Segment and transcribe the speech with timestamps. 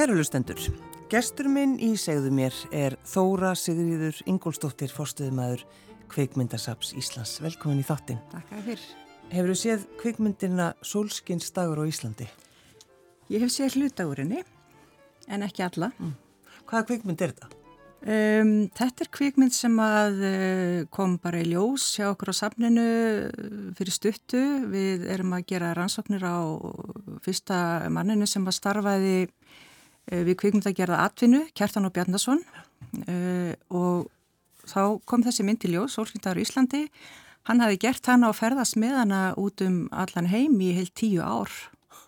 [0.00, 0.56] Kærulustendur,
[1.12, 5.66] gestur minn í segðu mér er Þóra Sigriður Ingólstóttir, fórstuðumæður
[6.08, 7.34] Kveikmyndasaps Íslands.
[7.44, 8.22] Velkomin í þáttin.
[8.32, 8.86] Takk að fyrr.
[9.34, 12.30] Hefur þú séð kveikmyndina Solskins dagur á Íslandi?
[13.28, 14.40] Ég hef séð hlutagurinni,
[15.28, 15.92] en ekki alla.
[16.00, 16.16] Mm.
[16.64, 17.52] Hvaða kveikmynd er þetta?
[18.00, 22.90] Um, þetta er kvikmynd sem að uh, kom bara í ljós hjá okkur á safninu
[23.76, 24.46] fyrir stuttu.
[24.72, 26.40] Við erum að gera rannsóknir á
[27.20, 29.66] fyrsta manninu sem að starfaði uh,
[30.10, 32.40] við kvikmynd að gera atvinnu, Kjartan og Bjarnason
[33.06, 34.08] uh, og
[34.70, 36.86] þá kom þessi mynd í ljós, Solskyndaður Íslandi.
[37.48, 41.22] Hann hafi gert hana og ferðast með hana út um allan heim í heilt tíu
[41.24, 41.50] ár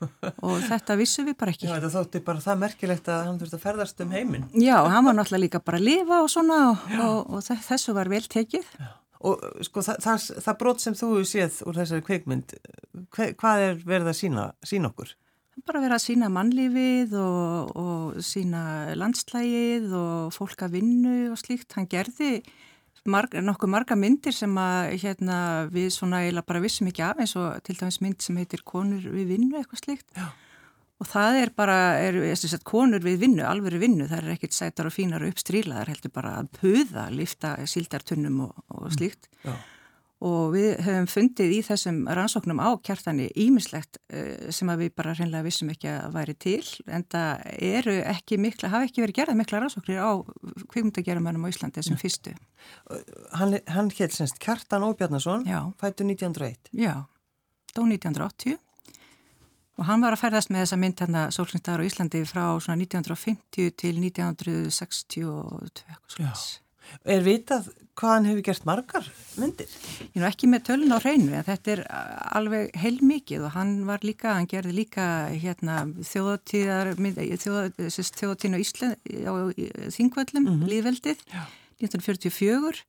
[0.47, 1.69] og þetta vissum við bara ekki.
[1.69, 4.48] Já, þetta þótti bara það merkilegt að hann þurfti að ferðast um heiminn.
[4.59, 8.11] Já, hann var náttúrulega líka bara að lifa og svona og, og, og þessu var
[8.12, 8.66] vel tekið.
[8.81, 8.91] Já.
[9.22, 12.55] Og sko það, það, það brot sem þú séð úr þessari kveikmynd,
[13.14, 15.12] hver, hvað er verið að sína, sína okkur?
[15.61, 18.62] Bara verið að sína mannlífið og, og sína
[18.97, 21.75] landslægið og fólk að vinnu og slíkt.
[21.77, 22.39] Hann gerði
[23.05, 25.36] marg, nokkuð marga myndir sem að hérna,
[25.72, 29.05] við svona eiginlega bara vissum ekki af eins og til dæmis mynd sem heitir Konur
[29.12, 30.31] við vinnu eitthvað slikt Já.
[31.03, 34.89] og það er bara, er, sagt, konur við vinnu, alveg vinnu, það er ekkit sætar
[34.89, 39.28] og fínar og uppstrílaðar heldur bara að puða, lifta síldartunnum og, og slíkt.
[39.44, 39.56] Já
[40.22, 45.15] og við höfum fundið í þessum rannsóknum á kjartani ímislegt eh, sem að við bara
[45.19, 49.41] hreinlega vissum ekki að væri til en það eru ekki mikla, hafa ekki verið gerað
[49.41, 50.10] mikla rannsóknir á
[50.71, 52.00] kvikmyndagerumannum á Íslandi mm.
[52.00, 52.34] fyrstu.
[53.34, 55.49] Hann, hann hétt semst Kjartan Óbjarnason,
[55.83, 56.71] fættu 1901.
[56.71, 57.03] Já,
[57.75, 58.60] dó 1980
[59.81, 63.97] og hann var að ferðast með þessa mynd hérna Sólsynstaður á Íslandi frá 1950 til
[63.99, 66.62] 1962 eitthvað slúðis.
[67.04, 69.09] Er vitað hvað hann hefur gert margar
[69.41, 69.72] myndir?
[70.12, 71.82] Ég nú ekki með tölun á hreinu en þetta er
[72.38, 79.32] alveg heilmikið og hann var líka, hann gerði líka hérna þjóðtíðar þjóðtíðin á Ísland á
[79.92, 80.71] Þingvöllum, mm -hmm.
[80.72, 81.25] Líðveldið
[81.82, 82.84] 1944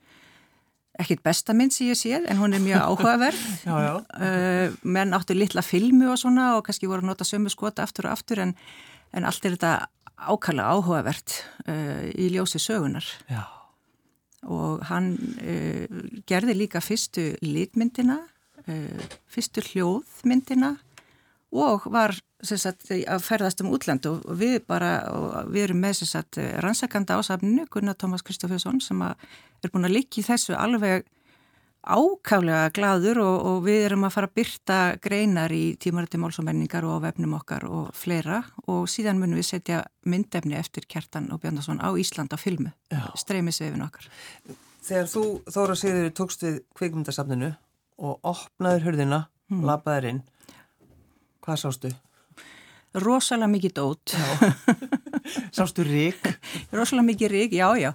[1.04, 3.96] ekkit besta mynd sem ég séð en hún er mjög áhugaverð já, já.
[4.14, 8.08] Uh, menn áttu litla filmu og svona og kannski voru að nota sömu skota aftur
[8.08, 8.56] og aftur en,
[9.12, 13.63] en allt er þetta ákala áhugavert uh, í ljósi sögunar Já
[14.50, 18.20] og hann uh, gerði líka fyrstu litmyndina,
[18.68, 20.76] uh, fyrstu hljóðmyndina
[21.54, 26.40] og var sagt, að ferðast um útland og við bara, og við erum með sagt,
[26.66, 31.06] rannsakanda ásafninu, Gunnar Tómas Kristoffersson sem er búin að líka í þessu alveg
[31.84, 37.04] ákaflega gladur og, og við erum að fara að byrta greinar í tímaröndi málsómenningar og
[37.04, 41.84] á vefnum okkar og fleira og síðan munum við setja myndefni eftir Kjartan og Bjarnason
[41.84, 42.72] á Ísland á filmu,
[43.20, 44.08] streymisvefin okkar.
[44.84, 47.54] Þegar þú, Þóra Sigður, tókst við kvikmyndasafninu
[48.04, 49.20] og opnaður hörðina,
[49.52, 49.64] hmm.
[49.68, 50.24] lapaður inn,
[51.44, 51.94] hvað sástu?
[52.94, 54.14] Rosalega mikið dót.
[55.56, 56.28] sástu rík?
[56.72, 57.90] Rosalega mikið rík, já, já,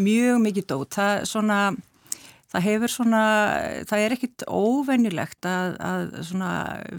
[0.00, 0.94] mjög mikið dót.
[0.94, 1.58] Það er svona
[2.52, 3.22] það hefur svona,
[3.88, 6.52] það er ekkit óvenjulegt að, að svona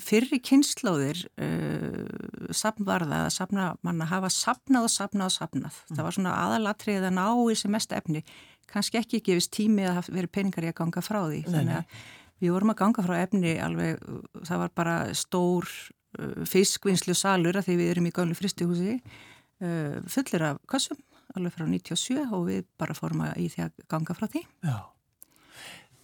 [0.04, 5.82] fyrri kynnslóðir uh, samvarða að sapna, manna hafa sapnað og sapnað og sapnað.
[5.90, 5.96] Mm.
[5.98, 8.24] Það var svona aðalatrið að ná í sem mest efni.
[8.70, 11.42] Kannski ekki gefist tími að það veri peningar í að ganga frá því.
[11.42, 11.98] Nei, Þannig að
[12.40, 14.06] við vorum að ganga frá efni alveg,
[14.46, 19.98] það var bara stór uh, fiskvinnslu salur að því við erum í gölu fristuhúsi uh,
[20.06, 21.02] fullir af kassum
[21.38, 24.46] alveg frá 97 og við bara fórum að í því að ganga frá því.
[24.66, 24.78] Já.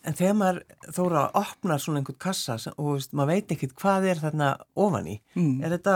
[0.06, 0.62] En þegar maður
[0.94, 4.52] þóra að opna svona einhvern kassa og veist, maður veit ekkert hvað er þarna
[4.86, 5.52] ofan í, mm.
[5.66, 5.96] er þetta,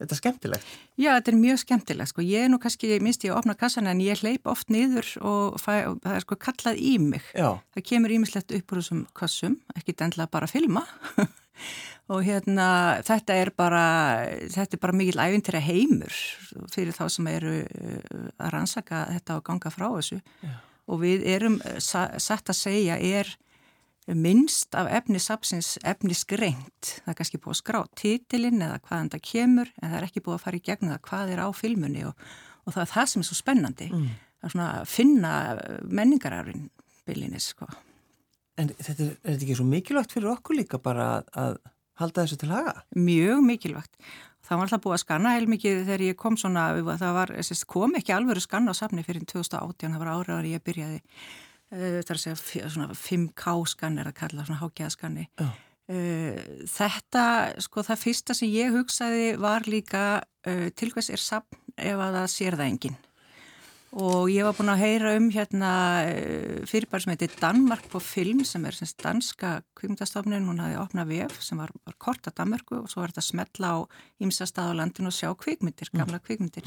[0.00, 0.74] þetta skemmtilegt?
[0.96, 2.12] Já, þetta er mjög skemmtilegt.
[2.12, 2.24] Sko.
[2.24, 5.58] Ég er nú kannski, minnst ég að opna kassan en ég hleyp oft niður og,
[5.60, 7.32] fæ, og það er sko kallað í mig.
[7.36, 7.50] Já.
[7.76, 10.86] Það kemur ímislegt upp úr þessum kassum, ekki endla bara að filma.
[12.12, 12.68] og hérna
[13.04, 13.86] þetta er bara,
[14.52, 16.20] þetta er bara mikil ævintir að heimur
[16.72, 20.22] fyrir þá sem eru uh, að rannsaka þetta og ganga frá þessu.
[20.44, 20.54] Já
[20.90, 23.30] og við erum eh, satt að segja er
[24.12, 26.90] minnst af efni sapsins efni skreint.
[27.04, 30.24] Það er kannski búið að skrá títilinn eða hvaðan það kemur en það er ekki
[30.26, 32.28] búið að fara í gegn það hvað er á filmunni og,
[32.64, 33.88] og það er það sem er svo spennandi.
[33.94, 34.10] Mm.
[34.34, 35.32] Það er svona að finna
[35.88, 36.66] menningararinn
[37.08, 37.70] byllinis sko.
[38.60, 41.56] En þetta er, er þetta ekki svo mikilvægt fyrir okkur líka bara að, að
[42.00, 42.78] halda þessu til haga?
[42.96, 43.98] Mjög mikilvægt
[44.44, 46.66] Það var alltaf búið að skanna heilmikið þegar ég kom svona,
[47.00, 47.30] það var,
[47.70, 51.78] kom ekki alveg að skanna á safni fyrir 2018, það var áraðar ég byrjaði, uh,
[51.78, 55.24] það er að segja svona 5K skann er að kalla, svona hákjæðaskanni.
[55.40, 55.54] Oh.
[55.88, 56.36] Uh,
[56.74, 57.24] þetta,
[57.64, 62.20] sko það fyrsta sem ég hugsaði var líka uh, til hvers er safn ef að
[62.20, 63.00] það sér það enginn.
[63.94, 65.70] Og ég var búin að heyra um hérna
[66.66, 71.36] fyrirbæri sem heitir Danmark på film sem er semst danska kvikmyndastofnun, hún hafði opnað vef
[71.44, 73.78] sem var, var kort að Danmarku og svo var þetta að smetla á
[74.26, 76.66] ímsa stað á landinu og sjá kvikmyndir, gamla kvikmyndir.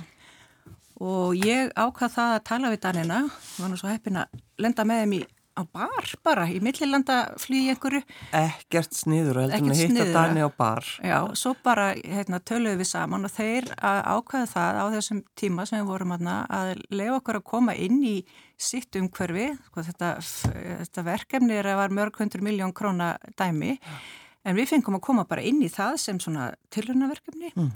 [1.04, 3.20] Og ég ákvað það að tala við Danina,
[3.60, 5.26] var nú svo heppin að lenda með þeim í
[5.58, 8.04] á bar bara, í millillandaflýi einhverju.
[8.38, 10.86] Ekkert sniður og heldur að hitta Dani á bar.
[11.02, 15.82] Já, svo bara hérna, töluðu við saman og þeir ákvaðu það á þessum tíma sem
[15.82, 18.16] við vorum aðna að lefa okkur að koma inn í
[18.58, 20.14] sitt umhverfi, sko, þetta,
[20.86, 23.78] þetta verkefni er að var mörg hundur miljón króna dæmi,
[24.48, 27.72] en við fengum að koma bara inn í það sem svona tilhörnaverkefni mm.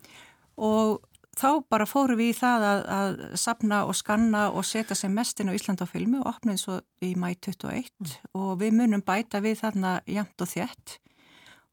[0.65, 1.01] og
[1.41, 5.49] þá bara fóru við í það að, að sapna og skanna og setja sem mestinn
[5.49, 8.17] á Ísland á filmu og opnaði svo í mæ 21 mm.
[8.37, 10.97] og við munum bæta við þarna jæmt og þjett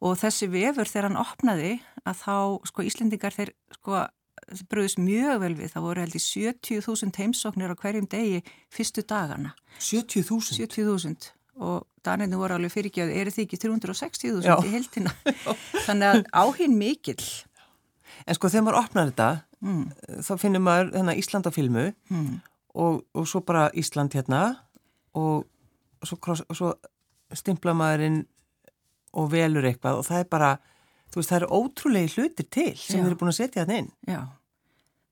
[0.05, 1.73] og þessi vefur þegar hann opnaði
[2.07, 2.37] að þá
[2.71, 4.05] sko Íslendingar þeir sko
[4.71, 8.39] bröðist mjög vel við, það voru held í 70.000 heimsóknir á hverjum degi
[8.73, 9.55] fyrstu dagana.
[9.83, 10.55] 70.000?
[10.63, 15.15] 70.000 og daninu voru alveg fyrirgjöðu, er þið ekki 360.000 í heldina?
[15.89, 17.27] Þannig að áhinn mikill.
[18.27, 19.29] En sko þegar maður opnar þetta
[19.65, 19.85] mm.
[20.27, 22.33] þá finnum maður þennan Ísland á filmu mm.
[22.79, 24.43] og, og svo bara Ísland hérna
[25.19, 25.47] og,
[26.01, 26.73] og svo, svo
[27.35, 28.23] stimpla maðurinn
[29.19, 30.51] og velur eitthvað og það er bara,
[31.09, 33.91] þú veist, það eru ótrúlegi hlutir til sem við erum búin að setja þetta inn.
[34.09, 34.21] Já,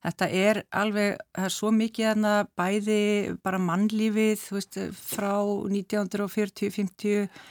[0.07, 3.03] þetta er alveg, það er svo mikið hérna bæði
[3.45, 5.33] bara mannlífið, þú veist, frá
[5.77, 7.47] 1940-50 Uh,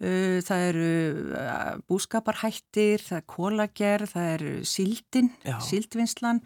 [0.00, 0.90] það eru
[1.36, 5.32] uh, búskaparhættir, það er kólagerð, það eru síldin,
[5.66, 6.40] síldvinnslan,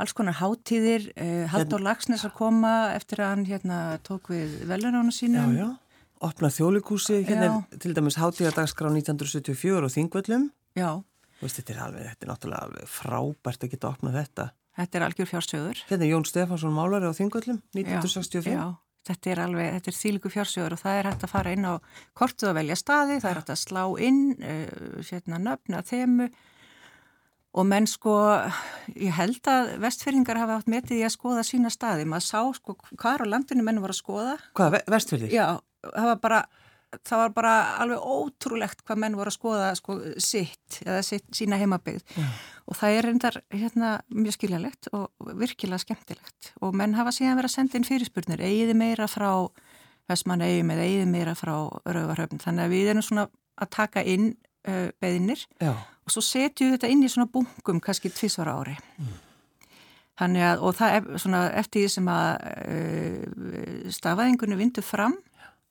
[0.00, 5.12] alls konar hátíðir, uh, Haldur Lagsnes að koma eftir að hann hérna, tók við velunánu
[5.12, 5.52] sínum.
[5.56, 10.48] Já, já, opnað þjólikúsi, hérna er til dæmis hátíðardagskrá 1974 og Þingvöllum.
[10.76, 10.90] Já.
[11.42, 14.48] Veist, þetta er alveg, þetta er náttúrulega alveg frábært að geta opnað þetta.
[14.76, 15.84] Þetta er algjör fjársögur.
[15.88, 18.48] Hérna er Jón Stefansson Málari á Þingvöllum 1965.
[18.48, 18.85] Já, já.
[19.06, 21.74] Þetta er alveg, þetta er þýliku fjársjóður og það er hægt að fara inn á
[22.18, 26.28] kortu að velja staði, það er hægt að slá inn uh, hérna nöfna þemu
[27.56, 28.14] og menn sko,
[28.92, 32.76] ég held að vestfyrringar hafa átt metið í að skoða sína staði, maður sá sko
[32.92, 34.34] hvað á landinu menn var að skoða.
[34.58, 35.32] Hvað, vestfyrring?
[35.32, 35.46] Já,
[35.86, 36.42] það var bara
[37.06, 41.58] það var bara alveg ótrúlegt hvað menn voru að skoða sko, sitt eða sitt, sína
[41.60, 42.26] heimabegð ja.
[42.66, 47.52] og það er reyndar hérna, mjög skiljalegt og virkilega skemmtilegt og menn hafa síðan verið
[47.52, 49.30] að senda inn fyrirspurnir eigiði meira frá
[50.06, 54.32] Vestmann eigum eða eigiði meira frá Rauvarhöfn þannig að við erum svona að taka inn
[54.68, 55.72] uh, beðinir Já.
[55.74, 59.14] og svo setjum við þetta inn í svona bunkum kannski tvísvara ári mm.
[60.22, 62.28] þannig að og það er svona eftir því sem að
[62.66, 65.16] uh, stafaðingunni vindur fram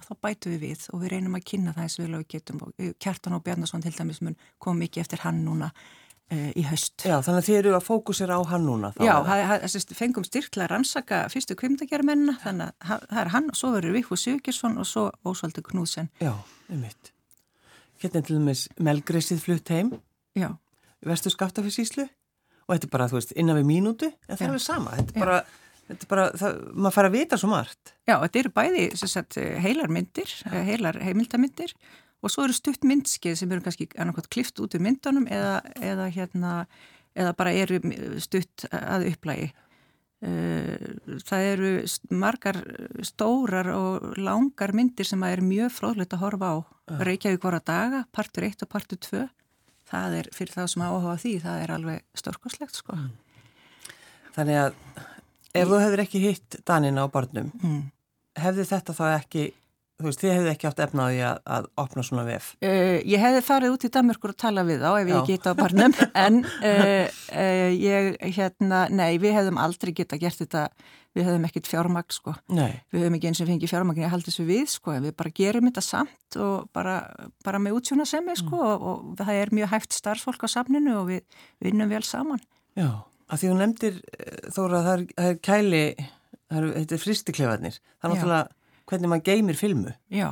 [0.06, 2.74] þá bætu við við og við reynum að kynna það eins og við getum og
[2.80, 7.06] eh, Kjartan og Bjarnason til dæmis mun kom mikið eftir hann núna uh, í haust.
[7.06, 8.92] Já, þannig að þið eru að fókusera á hann núna.
[9.02, 13.98] Já, það fengum styrkla rannsaka fyrstu kvimdagermennina, þannig að það er hann og svo verður
[14.00, 16.12] Vikfu Sigurðsson og svo Ósvaldur Knúðsen.
[16.24, 16.34] Já,
[16.70, 17.12] einmitt.
[18.02, 19.94] Hérna til dæmis Melgreysið flutt heim.
[20.36, 20.52] Já.
[21.06, 22.08] Vestu skaftafisíslu
[22.66, 25.26] og þetta er bara, þú veist, innan við mínútu, en það er sama, þetta er
[25.26, 25.44] bara...
[25.86, 27.94] Þetta er bara, það, maður fara að vita svo margt.
[28.08, 30.64] Já, þetta eru bæði sagt, heilar myndir, ja.
[30.66, 31.76] heilar heimildamindir
[32.26, 36.10] og svo eru stutt myndskið sem eru kannski annarkot klift út úr myndunum eða, eða,
[36.16, 36.56] hérna,
[37.14, 37.78] eða bara eru
[38.24, 39.52] stutt að upplægi.
[40.26, 40.86] Eh,
[41.28, 41.72] það eru
[42.18, 42.62] margar
[43.06, 46.56] stórar og langar myndir sem er mjög fróðlegt að horfa á.
[46.90, 47.02] Ja.
[47.12, 49.26] Reykjavík voru að daga, partur 1 og partur 2.
[49.86, 52.98] Það er fyrir það sem áhuga því, það er alveg stórkoslegt sko.
[52.98, 53.12] Mm.
[54.36, 54.80] Þannig að
[55.56, 57.86] Ef þú hefur ekki hitt Danina á barnum, mm.
[58.42, 59.46] hefði þetta þá ekki,
[60.00, 62.50] þú veist, þið hefði ekki átt efnaði að, að opna svona vef?
[62.66, 65.48] Uh, ég hefði farið út í Danmörkur og tala við þá ef ég ekki hitt
[65.48, 65.96] á barnum,
[66.26, 70.68] en uh, uh, ég, hérna, nei, við hefðum aldrei geta gert þetta,
[71.16, 72.36] við hefðum ekkit fjármagn, sko.
[72.52, 72.76] Nei.
[72.92, 75.72] Við hefðum ekki eins og fengið fjármagn, ég haldi þessu við, sko, við bara gerum
[75.72, 77.00] þetta samt og bara,
[77.48, 78.68] bara með útsjóna semmi, sko, mm.
[78.68, 82.44] og, og það er mjög hægt starfsfólk á samninu og við vinnum vel saman.
[82.76, 82.90] Já.
[83.26, 85.84] Að því þú nefndir eh, þóra að það er, það er kæli,
[86.54, 89.94] er, þetta er fristiklefaðnir, það er náttúrulega hvernig maður geymir filmu.
[90.14, 90.28] Já,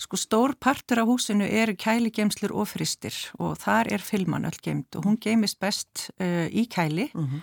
[0.00, 4.96] sko stór partur af húsinu er kæligeimslur og fristir og þar er filman öll geimt
[4.98, 7.26] og hún geimist best uh, í kæli mhm.
[7.26, 7.40] -huh.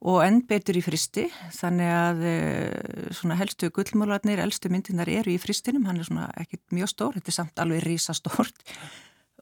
[0.00, 1.26] og enn betur í fristi
[1.58, 6.62] þannig að uh, svona helstu gullmúlarnir, elstu myndinar eru í fristinum, hann er svona ekkit
[6.72, 8.64] mjög stór, þetta er samt alveg rísastórt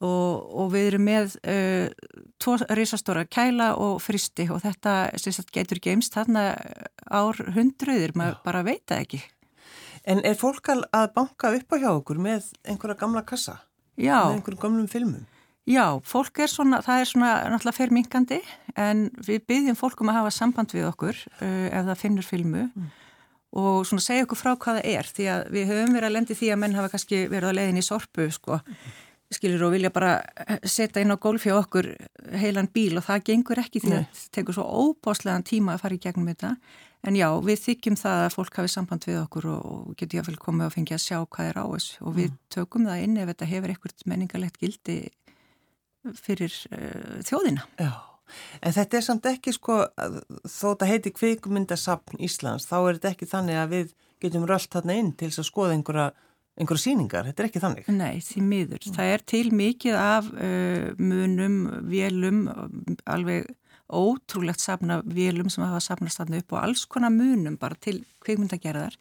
[0.05, 1.88] og, og við erum með uh,
[2.43, 6.52] tvo risastóra kæla og fristi og þetta sagt, getur geimst þarna
[7.11, 9.23] ár hundruðir, maður bara veit það ekki.
[10.09, 13.59] En er fólk að banka upp á hjá okkur með einhverja gamla kassa?
[13.99, 14.28] Já.
[14.28, 15.26] Með einhverjum gamlum filmum?
[15.69, 18.38] Já, fólk er svona, það er svona náttúrulega fermingandi
[18.81, 22.87] en við byggjum fólkum að hafa samband við okkur uh, ef það finnur filmu mm.
[23.61, 26.38] og svona segja okkur frá hvað það er því að við höfum verið að lendi
[26.38, 28.62] því að menn hafa kannski verið að leiðin í sorpu sko
[29.33, 30.19] skilur og vilja bara
[30.65, 31.91] setja inn á gólfi á okkur
[32.41, 35.99] heilan bíl og það gengur ekki því að það tekur svo óbáslegan tíma að fara
[35.99, 36.55] í gegnum þetta
[37.07, 40.41] en já, við þykjum það að fólk hafi samband við okkur og, og getur jáfnvel
[40.43, 42.39] komið og fengið að sjá hvað er á þessu og við mm.
[42.57, 44.99] tökum það inn ef þetta hefur eitthvað menningarlegt gildi
[46.19, 47.67] fyrir uh, þjóðina.
[47.79, 47.93] Já,
[48.63, 49.81] en þetta er samt ekki sko,
[50.47, 54.99] þó þetta heiti kvikmyndasapn Íslands, þá er þetta ekki þannig að við getum rölt þarna
[54.99, 56.09] inn til þess að skoða einhverja
[56.59, 57.88] einhverja síningar, þetta er ekki þannig?
[57.95, 58.83] Nei, því miður.
[58.83, 58.97] Mm.
[58.99, 62.45] Það er til mikið af uh, munum, vélum,
[63.07, 63.49] alveg
[63.88, 68.99] ótrúlegt safna vélum sem hafa safnast þarna upp og alls konar munum bara til kveikmyndagerðar.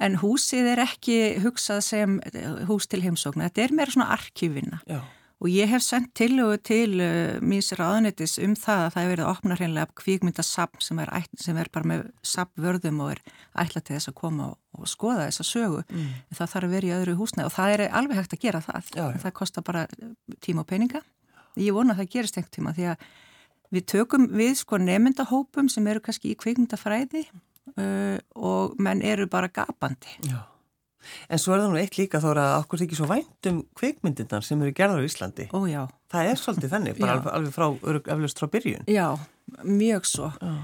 [0.00, 2.16] En húsið er ekki hugsað sem
[2.70, 4.80] hús til heimsókna, þetta er meira svona arkífinna.
[4.88, 5.02] Já.
[5.42, 9.24] Og ég hef sendt tilögu til uh, míns ráðanitis um það að það hefur verið
[9.24, 11.00] að opna hreinlega kvíkmyndasapn sem,
[11.42, 13.22] sem er bara með sapvörðum og er
[13.64, 15.82] ætlað til þess að koma og, og skoða þessa sögu.
[15.90, 16.06] Mm.
[16.30, 18.62] En það þarf að vera í öðru húsnæð og það er alveg hægt að gera
[18.64, 18.88] það.
[18.94, 19.20] Já, já.
[19.26, 19.84] Það kostar bara
[20.46, 21.02] tíma og peninga.
[21.60, 23.04] Ég vona að það gerist einhver tíma því að
[23.74, 29.50] við tökum við sko nefndahópum sem eru kannski í kvíkmyndafræði uh, og menn eru bara
[29.50, 30.18] gapandi.
[30.30, 30.40] Já.
[31.28, 34.46] En svo er það nú eitt líka þóra að okkur þykir svo vænt um kveikmyndirnar
[34.46, 35.48] sem eru gerðar í Íslandi.
[35.54, 35.82] Ó já.
[36.14, 38.88] Það er svolítið þannig, bara alveg, alveg frá, eflust frá byrjun.
[38.90, 39.06] Já,
[39.66, 40.32] mjög svo.
[40.40, 40.56] Já.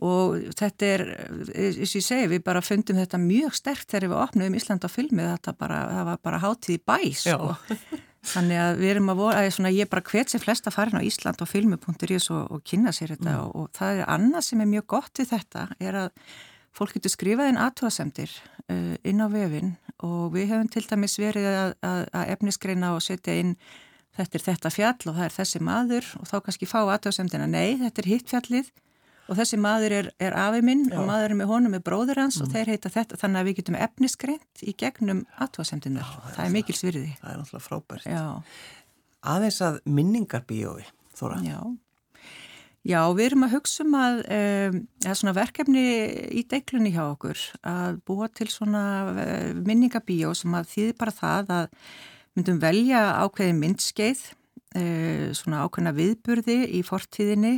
[0.00, 1.02] Og þetta er,
[1.52, 4.90] eins og ég segi, við bara fundum þetta mjög sterkt þegar við opnum Íslanda á
[4.90, 7.56] filmi, þetta bara, það var bara hátíð í bæs, sko.
[8.30, 11.04] Þannig að við erum að voru, að svona, ég bara hvet sér flesta farin á
[11.04, 13.44] Ísland og filmu.is og, og kynna sér þetta mm.
[13.46, 16.10] og, og það er annað sem er mjög gott við þetta, er að
[16.76, 18.32] fólk getur skrifað inn aðtúasemdir
[18.70, 19.74] uh, inn á vefin
[20.06, 23.56] og við hefum til dæmis verið að, að, að efnisgreina og setja inn
[24.16, 27.78] þetta er þetta fjall og það er þessi maður og þá kannski fá aðtúasemdina nei,
[27.80, 28.70] þetta er hitt fjallið
[29.30, 30.96] og þessi maður er, er afið minn Já.
[30.98, 32.46] og maður er með honum með bróður hans mm.
[32.46, 36.56] og þeir heita þetta þannig að við getum efnisgreint í gegnum aðtúasemdinar, það, það er
[36.56, 38.24] mikil svirði Það er náttúrulega frábært Já.
[39.34, 40.88] Aðeins að minningarbíói
[41.20, 41.60] Þóra Já
[42.80, 45.82] Já, við erum að hugsa um að um, er verkefni
[46.32, 51.52] í deiklunni hjá okkur að búa til svona uh, minningabíó sem að þýðir bara það
[51.58, 51.66] að
[52.38, 54.22] myndum velja ákveði myndskeið,
[54.80, 57.52] uh, svona ákveðna viðburði í fortíðinni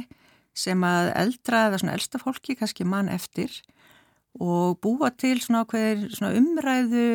[0.59, 3.55] sem að eldra eða svona elsta fólki kannski mann eftir
[4.43, 7.07] og búa til svona ákveðir svona umræðu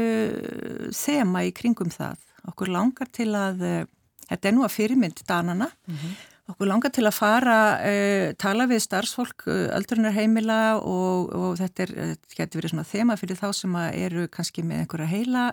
[0.95, 2.23] þema í kringum það.
[2.47, 3.85] Okkur langar til að, uh,
[4.31, 8.67] þetta er nú að fyrirmynd danana, mm -hmm Okkur langar til að fara, uh, tala
[8.69, 13.47] við starfsfólk, uh, öldrunarheimila og, og þetta er, þetta getur verið svona þema fyrir þá
[13.57, 15.47] sem eru kannski með einhverja heila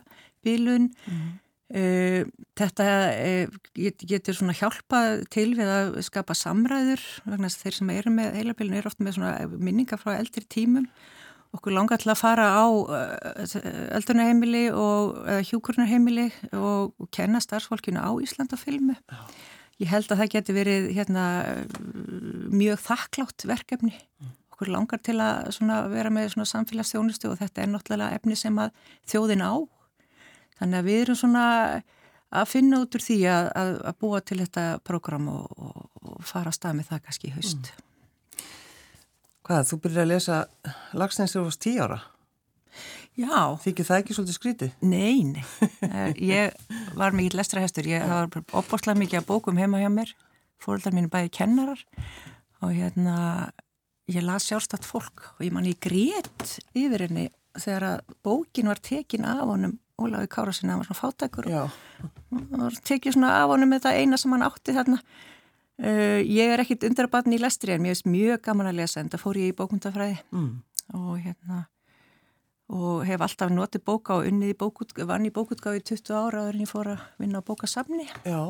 [0.47, 0.93] bílun.
[1.11, 1.33] Mm.
[1.75, 2.21] Uh,
[2.61, 2.87] þetta
[4.07, 5.01] getur svona hjálpa
[5.35, 8.93] til við að skapa samræður, vegna þess að þeir sem eru með heila bílun eru
[8.93, 10.87] ofta með svona minningar frá eldri tímum.
[11.55, 12.67] Okkur langar til að fara á
[13.99, 15.21] öldrunarheimili og
[15.51, 18.95] hjúkurnarheimili og, og kenna starfsfólkinu á Íslandafilmu.
[19.11, 19.27] Já
[19.83, 21.25] ég held að það geti verið hérna,
[22.54, 23.95] mjög þakklátt verkefni.
[24.23, 24.33] Mm.
[24.54, 28.71] Okkur langar til að vera með samfélagsþjónustu og þetta er náttúrulega efni sem að
[29.11, 29.54] þjóðin á.
[30.61, 31.47] Þannig að við erum svona
[32.35, 36.23] að finna út úr því að, að, að búa til þetta program og, og, og
[36.26, 37.71] fara að stað með það kannski í haust.
[37.71, 37.81] Mm.
[39.45, 40.37] Hvað, þú byrjar að lesa
[40.97, 41.99] Lagsnæsir úr tíu ára?
[43.14, 43.54] Já.
[43.62, 44.73] Þykir það ekki svolítið skrítið?
[44.83, 45.44] Nei, nei.
[45.85, 46.54] Eh, ég
[46.99, 47.87] var mikið lestrahestur.
[47.87, 50.11] Ég var opbórslega mikið að bókum heima hjá mér.
[50.62, 51.85] Fóröldar mín er bæði kennarar
[52.64, 53.16] og hérna
[54.11, 58.80] ég las sjálfstætt fólk og ég man ég grét yfir henni þegar að bókin var
[58.83, 63.85] tekin af honum Ólafi Kárasin, það var svona fátækur og tekið svona af honum með
[63.85, 64.97] það eina sem hann átti þarna.
[65.75, 69.11] Uh, ég er ekkit undarbarn í lestri en mér finnst mjög gaman að lesa en
[69.11, 70.50] það fór ég í bókundafræði mm.
[70.99, 71.64] og hérna
[72.73, 76.44] og hef alltaf notið bóka og unnið í bókutgáfi, vann í bókutgáfi í 20 ára
[76.49, 78.06] en ég fór að vinna á bókasafni.
[78.25, 78.40] Já,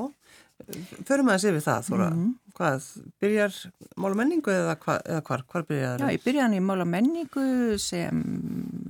[1.09, 2.09] förum að sé við það, Þóra.
[2.13, 2.33] Mm -hmm.
[2.55, 2.85] Hvað,
[3.21, 3.55] byrjar
[3.97, 6.07] mála menningu eða, hva, eða hvar, hvar byrjar það?
[6.07, 8.21] Já, ég byrjaði í mála menningu sem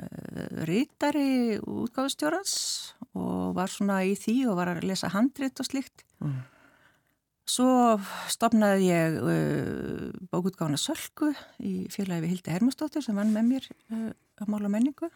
[0.02, 2.54] uh, rítari útgáfustjórans
[3.14, 6.04] og var svona í því og var að lesa handrit og slikt.
[6.20, 6.42] Mm.
[7.44, 7.98] Svo
[8.32, 11.28] stopnaði ég uh, bókutgáfana Sölku
[11.60, 14.10] í félagi við Hildi Hermustóttir sem vann með mér uh,
[14.40, 15.10] að mála menningu.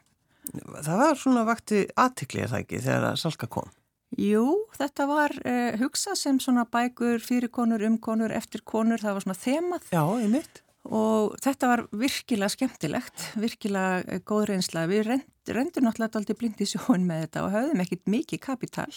[0.52, 3.72] Það var svona vakti aðtikli er það ekki þegar að Salka kom?
[4.16, 4.44] Jú,
[4.76, 9.26] þetta var uh, hugsað sem svona bækur fyrir konur, um konur, eftir konur, það var
[9.26, 9.88] svona þemað.
[9.92, 10.62] Já, einmitt.
[10.88, 14.86] Og þetta var virkilega skemmtilegt, virkilega eh, góð reynsla.
[14.88, 18.92] Við rend, rendum náttúrulega aldrei blind í sjóin með þetta og höfðum ekkit mikið kapital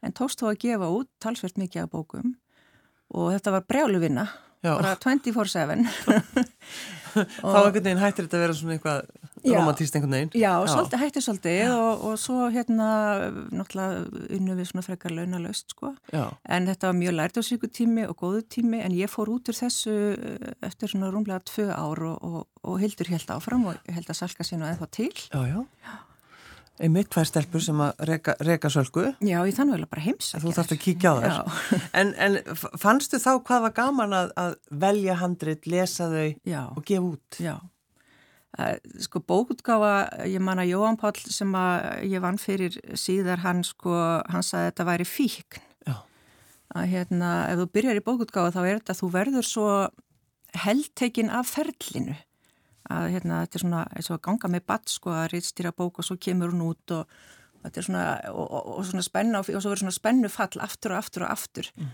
[0.00, 2.34] en tókst þó að gefa út talsvert mikið af bókum
[3.10, 4.26] og þetta var brjáluvinna,
[4.64, 5.86] bara 24-7.
[7.10, 8.98] Þá ekkert neginn hættir þetta að vera svona eitthvað
[9.44, 10.32] romantíst einhvern veginn.
[10.36, 10.68] Já, já.
[10.70, 12.88] svolítið hætti svolítið og, og svo hérna
[13.50, 15.94] náttúrulega unnu við svona frekar launalaust sko.
[16.12, 16.26] Já.
[16.44, 19.50] En þetta var mjög lært á síku tími og góðu tími en ég fór út
[19.50, 23.90] úr þessu eh, eftir svona rúmlega tvö ár og, og, og hildur held áfram og
[23.90, 25.12] held að salka sín og eða til.
[25.32, 25.98] Já, já.
[26.80, 29.10] Einmitt tvær stelpur sem að reka, reka sölgu.
[29.20, 30.40] Já, ég þannig vel að bara heimsa.
[30.40, 31.58] Þú þarfst að kíkja á þér.
[32.00, 32.38] En, en
[32.80, 36.62] fannstu þá hvað var gaman að, að velja handrit, lesa þau Já.
[36.72, 37.40] og gefa út?
[37.42, 37.54] Já,
[39.04, 39.92] sko bókutgáfa,
[40.26, 43.92] ég man að Jóhann Pál sem að ég vann fyrir síðar, hann sko,
[44.30, 45.60] hann sagði að þetta væri fíkn.
[45.86, 45.94] Já.
[46.80, 49.70] Að hérna, ef þú byrjar í bókutgáfa þá er þetta að þú verður svo
[50.64, 52.16] heldtekinn af ferlinu
[52.88, 56.00] að hérna, þetta er svona eins og að ganga með batt sko að reytstýra bók
[56.00, 57.16] og svo kemur hún út og,
[57.58, 60.64] og þetta er svona og, og, og svona spenna og svo verður svona spennu fall
[60.64, 61.90] aftur og aftur og aftur mm.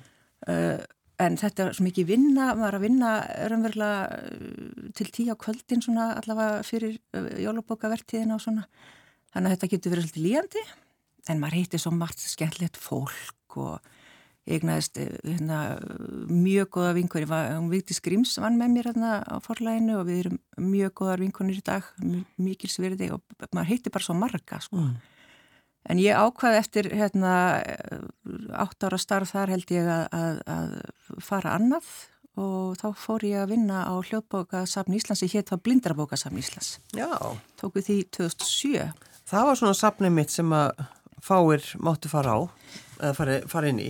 [0.52, 0.84] uh,
[1.26, 3.12] en þetta er svo mikið vinna maður að vinna
[3.50, 8.66] raunverulega uh, til tíu á kvöldin svona allavega fyrir uh, jólabókavertiðina og svona
[9.34, 10.66] þannig að þetta getur verið svolítið líjandi
[11.26, 13.94] en maður heitir svo margt skemmtilegt fólk og
[14.46, 15.60] ég egnaðist eh, hérna,
[16.30, 20.38] mjög goða vinkunni, hún Víkti Skrims vann með mér hérna á forlæginu og við erum
[20.70, 21.86] mjög goðar vinkunir í dag,
[22.38, 24.80] mikil svirði og maður heitir bara svo marga sko.
[24.82, 24.96] Mm.
[25.86, 27.32] En ég ákvaði eftir hérna,
[28.58, 30.72] átt ára starf þar held ég að, að, að
[31.22, 31.90] fara annað
[32.36, 36.76] og þá fór ég að vinna á hljóðbókasafn Íslands sem hétt á Blindrabókasafn Íslands.
[36.96, 37.08] Já.
[37.60, 38.90] Tóku því 2007.
[39.26, 40.82] Það var svona safnið mitt sem að
[41.24, 42.38] fáir máttu fara á
[43.00, 43.88] eða fara, fara inn í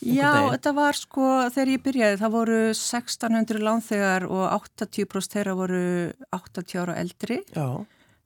[0.00, 0.50] Já, daginn.
[0.56, 5.84] þetta var sko, þegar ég byrjaði það voru 1600 lánþegar og 80% þeirra voru
[6.38, 7.68] 80 ára eldri Já.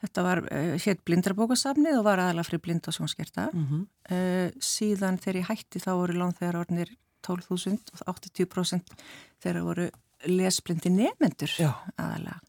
[0.04, 3.82] þetta var uh, hétt blindrabókasafnið og var aðalega fri blind og sjónskerta mm -hmm.
[4.12, 8.96] uh, síðan þegar ég hætti þá voru lánþegar ornir 12.000 og 80%
[9.42, 9.90] þeirra voru
[10.26, 11.50] lesblindi nefnendur
[11.96, 12.40] aðalega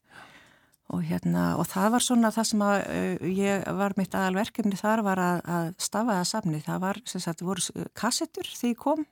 [0.92, 5.02] Og, hérna, og það var svona það sem að uh, ég var mitt aðalverkefni þar
[5.06, 6.60] var að, að stafa það safni.
[6.66, 9.06] Það var, sem sagt, voru kassettur því kom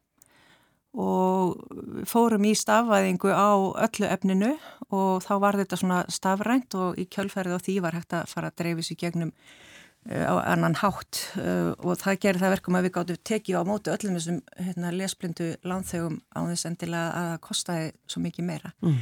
[0.92, 3.56] og fórum í stafaðingu á
[3.86, 4.50] öllu efninu
[4.92, 8.50] og þá var þetta svona stafrænt og í kjölferðið og því var hægt að fara
[8.52, 12.86] að dreifis í gegnum uh, á annan hátt uh, og það gerir það verkum að
[12.88, 17.42] við gáttum tekið á mótu öllum þessum hérna, lesblindu lánþegum á þess endilega að það
[17.48, 18.76] kostiði svo mikið meira.
[18.84, 19.00] Mm.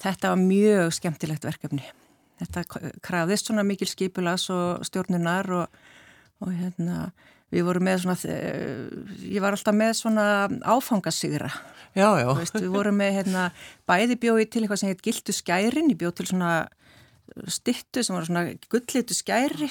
[0.00, 1.88] Þetta var mjög skemmtilegt verkefni
[2.40, 2.64] þetta
[3.04, 5.82] krafðist svona mikil skipulas og stjórnunar og,
[6.40, 7.10] og hérna
[7.50, 8.16] við vorum með svona,
[9.26, 10.24] ég var alltaf með svona
[10.62, 11.50] áfangasýra.
[11.98, 12.28] Já, já.
[12.38, 13.48] Veist, við vorum með hérna
[13.90, 16.52] bæði bjóði til eitthvað sem heit gildu skærin, ég bjóð til svona
[17.50, 19.70] stittu sem var svona gullitu skæri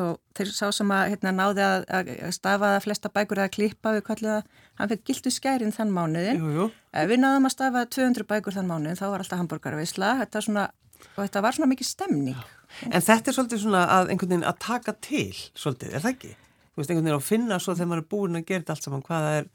[0.00, 3.92] og þeir sá sem að hérna náði að, að stafa það flesta bækur eða klippa
[3.92, 6.40] við kallið að hann fekk gildu skærin þann mánuðin.
[6.40, 6.68] Jú, jú.
[6.96, 10.46] Ef við náðum að stafa 200 bækur þann mánuðin þá var alltaf hambúrgarveisla, þetta er
[10.48, 10.64] svona
[11.14, 12.44] og þetta var svona mikið stemning.
[12.88, 16.32] En þetta er svolítið svona að einhvern veginn að taka til svolítið, er það ekki?
[16.72, 18.86] Þú veist, einhvern veginn að finna svo þegar maður er búin að gera þetta allt
[18.88, 19.50] saman hvað það er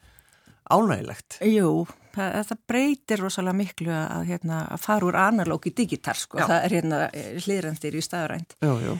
[0.68, 1.38] ánægilegt.
[1.48, 1.72] Jú,
[2.16, 6.42] það, það breytir rosalega miklu að, hérna, að fara úr analóg í digital, sko.
[6.42, 6.50] Já.
[6.52, 7.00] Það er hérna
[7.46, 8.58] hlýrandir í staðrænt.
[8.66, 8.98] Jú, jú.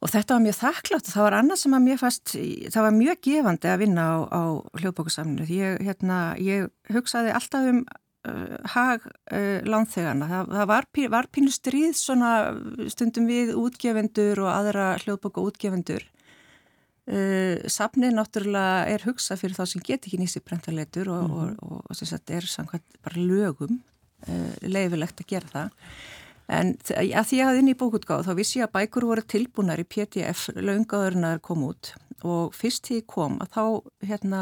[0.00, 2.30] Og þetta var mjög þakklátt og það var annað sem að mér fast,
[2.72, 4.42] það var mjög gefandi að vinna á, á
[4.80, 5.48] hljóðbókusamnu.
[5.52, 7.82] Ég, hérna, ég hugsaði alltaf um
[8.28, 10.28] uh, hag uh, lánþegana.
[10.30, 12.32] Það, það var, var pínu stríð svona
[12.92, 16.06] stundum við útgefendur og aðra hljóðboka útgefendur.
[17.10, 21.30] Uh, Safnið náttúrulega er hugsað fyrir þá sem get ekki nýst í brentaletur og, mm
[21.30, 21.58] -hmm.
[21.60, 23.80] og, og, og þess að þetta er samkvæmt bara lögum
[24.60, 25.70] leifilegt að gera það.
[26.50, 29.22] En að því að ég hafði inn í bókutgáð þá vissi ég að bækur voru
[29.22, 31.92] tilbúnar í PDF laungaðurinn að kom út
[32.26, 33.64] og fyrst því kom að þá
[34.10, 34.40] hérna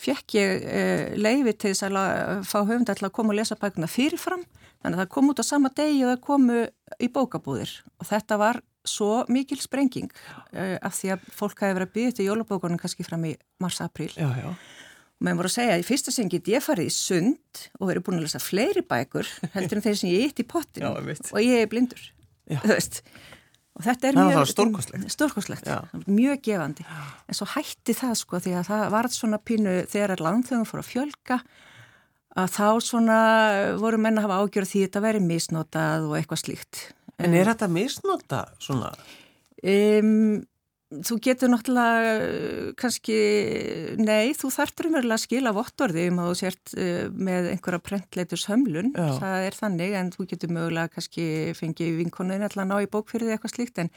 [0.00, 3.90] fekk ég eh, leiði til þess að fá höfundar til að koma og lesa bækuna
[3.90, 4.44] fyrirfram.
[4.82, 6.60] Þannig að það kom út á sama degi og það komu
[6.98, 7.74] í bókabúðir.
[8.02, 10.10] Og þetta var svo mikil sprenging
[10.52, 14.10] eh, af því að fólk hafi verið að byggja til jólabókunum kannski fram í mars-april
[14.18, 14.56] og
[15.22, 18.06] meðan voru að segja að í fyrsta sen get ég farið í sund og verið
[18.06, 21.62] búin að lesa fleiri bækur heldur en þeir sem ég eitt í pottinu og ég
[21.62, 22.02] er blindur
[22.50, 23.02] þú veist
[23.72, 25.68] og þetta er mjög stórkoslegt, stórkoslegt
[26.06, 26.86] mjög gefandi.
[27.28, 30.90] En svo hætti það sko því að það var svona pínu þegar landþjóðum fór að
[30.90, 31.38] fjölga
[32.42, 33.18] að þá svona
[33.80, 36.82] voru menna að hafa ágjörð því að þetta veri misnotað og eitthvað slíkt.
[37.22, 38.92] En er þetta misnota svona?
[39.62, 40.42] Um,
[40.92, 43.18] Þú getur náttúrulega eh, kannski,
[44.00, 48.44] nei, þú þartur umverulega að skila vottorði um að þú sért uh, með einhverja prentleitus
[48.50, 49.06] hömlun, Já.
[49.22, 51.24] það er þannig, en þú getur mögulega kannski
[51.56, 53.92] fengið vinkonuðin alltaf að ná í bókfyrði eitthvað slíkt, en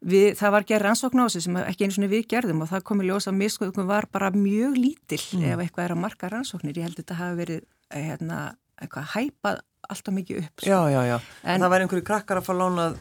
[0.00, 2.86] við, það var gerð rannsókn á þessu sem ekki eins og við gerðum og það
[2.90, 5.46] komi ljós að miskuðum var bara mjög lítill mm.
[5.52, 6.78] ef eitthvað er að marka rannsóknir.
[6.78, 8.40] Ég held að þetta hafi verið eh, hérna,
[8.78, 10.52] eitthvað hæpað alltaf mikið upp.
[10.62, 10.70] Sko.
[10.70, 11.16] Já, já, já.
[11.42, 12.98] En, það var einhverju krakkar að fá lánað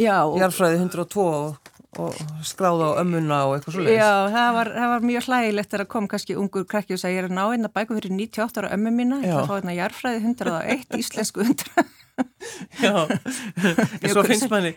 [0.00, 2.14] Jarfræði 102 og, og
[2.46, 3.98] skráða á ömmuna og eitthvað svo leiðis.
[4.00, 7.24] Já, það var, það var mjög hlægilegt þegar kom kannski ungur krakki og sagði ég
[7.24, 9.76] er að ná einna bæku fyrir 98 ára ömmu mína, ég ætla að fá einna
[9.78, 11.84] Jarfræði 101, íslensku 100.
[12.78, 12.94] Já,
[14.12, 14.70] svo finnst manni,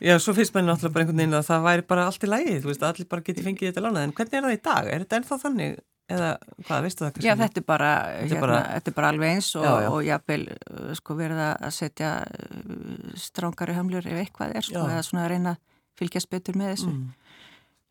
[0.00, 2.56] já, svo finnst manni náttúrulega bara einhvern veginn að það væri bara allt í lægi,
[2.62, 4.88] þú veist, allir bara geti fengið þetta lánað, en hvernig er það í dag?
[4.88, 5.78] Er þetta ennþá þannig?
[6.08, 6.28] Eða
[6.64, 7.18] hvað, veistu það?
[7.20, 10.40] Já, þetta er bara, er bara, hérna, þetta er bara alveg eins og, og jápil,
[10.48, 15.34] uh, sko, verða að setja uh, strángari hömlur ef eitthvað er, sko, eða svona að
[15.34, 15.66] reyna að
[15.98, 16.92] fylgjast betur með þessu.
[16.92, 17.08] Mm.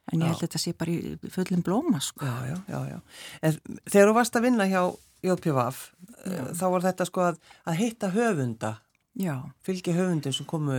[0.07, 2.23] En ég held að þetta sé bara í fullum blóma, sko.
[2.23, 2.99] Já, já, já, já.
[3.43, 4.81] En þegar þú varst að vinna hjá
[5.25, 5.81] JPVaf,
[6.55, 8.71] þá var þetta, sko, að, að hitta höfunda,
[9.67, 10.77] fylgja höfundin sem komu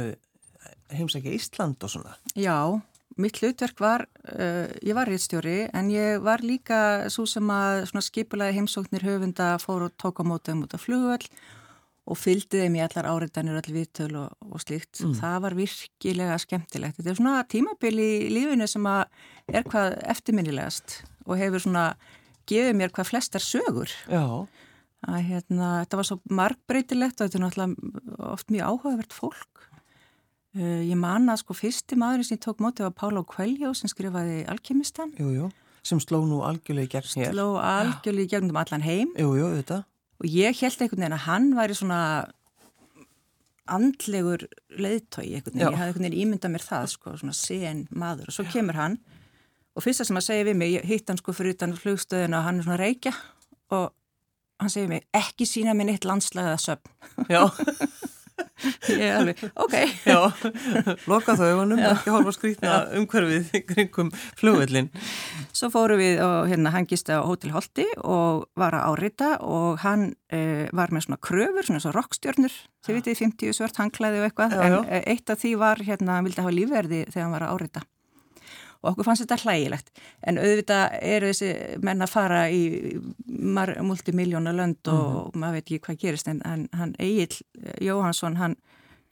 [0.94, 2.14] heimsækja Ísland og svona.
[2.38, 2.80] Já,
[3.20, 8.60] mitt hlutverk var, uh, ég var réttstjóri en ég var líka svo sem að skipulaði
[8.60, 11.28] heimsóknir höfunda fór og tók á mótum út af flugvöld
[12.08, 15.02] og fylgdi þeim í allar áriðanir allir viðtöl og, og slíkt.
[15.04, 15.16] Mm.
[15.20, 16.96] Það var virkilega skemmtilegt.
[16.98, 21.84] Þetta er svona tímabil í lífinu sem er hvað eftirminnilegast og hefur svona
[22.48, 23.92] gefið mér hvað flestar sögur.
[24.08, 24.24] Já.
[25.08, 29.68] Að, hérna, þetta var svo margbreytilegt og þetta er náttúrulega oft mjög áhugavert fólk
[30.56, 34.40] Uh, ég manna sko fyrsti maður sem ég tók mótið var Pála Kvæljó sem skrifaði
[34.48, 35.12] Alkymistan.
[35.20, 35.48] Jú, jú,
[35.84, 37.34] sem sló nú algjörlega í gegn hér.
[37.34, 39.12] Sló algjörlega í gegn um allan heim.
[39.20, 39.82] Jú, jú, þetta.
[40.18, 42.00] Og ég held einhvern veginn að hann væri svona
[43.68, 45.62] andlegur leiðtói einhvern veginn.
[45.62, 48.30] Ég hafði einhvern veginn ímyndað mér það sko, svona sen maður.
[48.30, 48.98] Og svo kemur hann
[49.78, 52.46] og fyrsta sem hann segir við mig, ég hitt hann sko fyrir utan flugstöðinu og
[52.48, 53.14] hann er svona reykja
[53.76, 53.92] og
[54.58, 56.94] hann segir mig, ekki sína minn eitt landslæðað söpn.
[57.30, 57.44] Já.
[58.92, 59.74] ég er alveg, ok.
[60.08, 60.18] Já,
[61.10, 64.90] loka þau augunum ekki hálfa skrítna umhverfið kringum flugvellin
[65.56, 69.82] Svo fóru við og hérna hann gist á Hotel Holti og var að árita og
[69.84, 74.28] hann eh, var með svona kröfur, svona svona rockstjörnur þið vitið 50 svört hangklæði og
[74.28, 74.80] eitthvað já, já.
[74.82, 77.86] en eitt af því var hérna, hann vildi hafa lífverði þegar hann var að árita
[78.82, 79.92] og okkur fannst þetta hlægilegt
[80.28, 82.62] en auðvitað eru þessi menn að fara í
[83.26, 85.38] multimiljóna lönd og mm.
[85.40, 87.40] maður veit ekki hvað gerist en hann, hann Egil
[87.84, 88.58] Jóhansson hann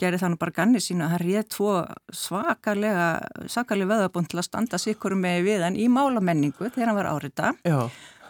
[0.01, 1.71] gerði þannig bara ganni sínu að hann réð tvo
[2.15, 3.09] svakalega
[3.51, 7.55] svakalega veðabund til að standa sikkur með við hann í málamenningu þegar hann var árita
[7.65, 7.89] Já.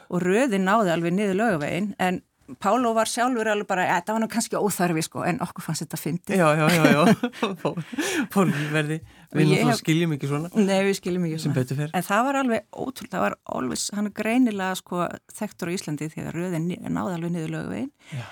[0.09, 2.23] og röði náði alveg niður lögavegin en
[2.63, 5.99] Pálo var sjálfur alveg bara, þetta var nú kannski óþarfi sko, en okkur fannst þetta
[5.99, 6.39] fyndi.
[6.39, 7.73] Já, já, já, já,
[8.35, 9.01] fórverði,
[9.35, 10.51] við náttúrulega skiljum ekki svona.
[10.55, 11.45] Nei, við skiljum ekki svona.
[11.47, 11.95] Sem betur fer.
[11.99, 15.07] En það var alveg ótrúlega, það var alveg, hann er greinilega sko
[15.41, 17.95] þekktur á Íslandi að röðin náði alveg niður lögveginn.
[18.15, 18.27] Já.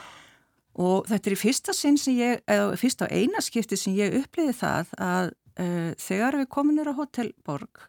[0.85, 4.55] Og þetta er í fyrsta sinn sem ég, eða fyrsta á einaskipti sem ég uppliði
[4.59, 7.85] það að uh, þegar við komum nýra á Hotelborg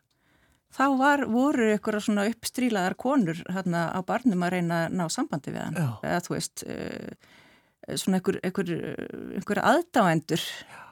[0.76, 5.54] þá var, voru ykkur svona uppstrílaðar konur hérna á barnum að reyna að ná sambandi
[5.56, 5.80] við hann.
[6.04, 8.74] Eða þú veist, uh, svona ykkur, ykkur,
[9.42, 10.44] ykkur aðdáendur.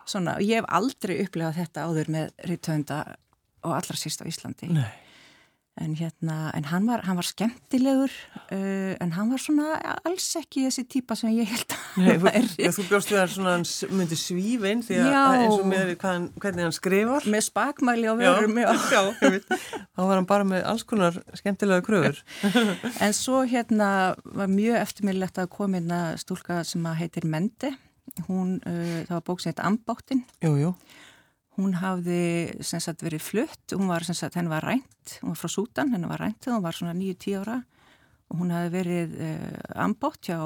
[0.10, 3.00] Svona, ég hef aldrei upplegað þetta áður með rítöfunda
[3.63, 4.67] og allra síst á Íslandi.
[4.76, 5.03] Nei.
[5.81, 8.12] En, hérna, en hann, var, hann var skemmtilegur
[8.53, 12.49] uh, en hann var svona alls ekki þessi típa sem ég held að Nei, væri.
[12.62, 13.65] Já, þú bjóst við að hann
[13.97, 17.25] myndi svíf einn því að eins og með hann, hvernig hann skrifar.
[17.25, 18.29] Með spakmæli á já
[19.95, 22.21] þá var hann bara með alls konar skemmtilega kröfur.
[23.07, 23.89] en svo hérna
[24.29, 27.73] var mjög eftirmiðlegt að koma inn að stúlka sem að heitir Mende.
[28.27, 30.21] Hún, uh, það var bók sem heit Ambáttin.
[30.45, 30.75] Jú, jú.
[31.54, 35.94] Hún hafði sagt, verið flutt, hún var, sagt, henni var rænt, hún var frá Sútan,
[35.94, 37.60] henni var rænt þegar hún var svona 9-10 ára
[38.34, 40.39] og hún hafði verið eh, ambátt hjá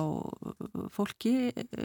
[0.91, 1.35] fólki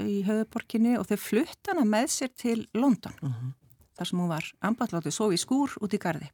[0.02, 3.34] í höfuborginni og þau flutt hana með sér til London uh mhm.
[3.34, 3.52] -huh.
[3.98, 6.30] þar sem hún var ambátt látið svo í skúr út í gardi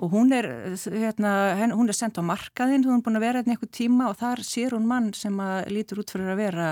[0.00, 3.52] og hún er, hérna, hún er sendt á markaðinn, hún er búin að vera hérna
[3.52, 5.36] einhver tíma og þar sér hún mann sem
[5.68, 6.68] lítur út fyrir að vera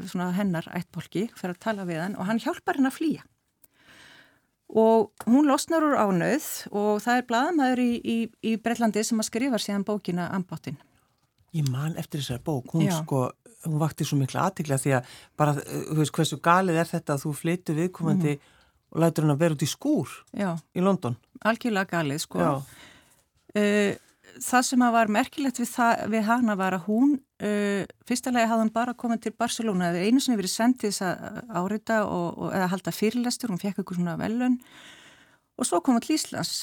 [0.00, 3.22] uh, hennar ættbolki fyrir að tala við hann og hann hjálpar henn að flýja
[4.74, 9.28] og hún losnar úr ánöð og það er bladamæður í, í, í Breitlandi sem að
[9.28, 10.80] skrifa síðan bókina Ambáttin.
[11.54, 12.96] Ég man eftir þessar bók, hún Já.
[12.98, 13.28] sko,
[13.68, 17.22] hún vakti svo mikla aðtikla því að bara, þú veist, hversu galið er þetta að
[17.22, 18.48] þú flyttu viðkomandi mm.
[18.90, 20.50] og lætur hann að vera út í skúr Já.
[20.74, 21.14] í London.
[21.46, 22.48] Algjörlega galið, sko.
[23.54, 23.94] Uh,
[24.42, 28.64] það sem að var merkilegt við, það, við hana var að hún uh, fyrstulega hafði
[28.64, 32.26] hann bara komið til Barcelona eða einu sem hefur verið sendið þess að árita og,
[32.38, 34.58] og, eða halda fyrirlestur hún fekk eitthvað svona velun
[35.54, 36.54] og svo kom hún til Íslands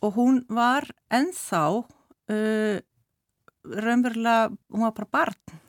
[0.00, 2.76] og hún var ennþá uh,
[3.84, 5.60] raunverulega hún var bara barn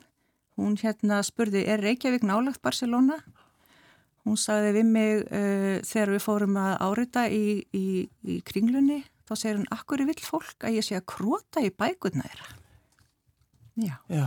[0.60, 3.20] hún hérna spurði er Reykjavík nálagt Barcelona
[4.28, 9.36] hún sagði við mig uh, þegar við fórum að árita í, í, í kringlunni þá
[9.40, 12.56] segir hann, akkur vill fólk að ég sé að króta í bækurna þeirra?
[13.82, 13.96] Já.
[14.12, 14.26] Já.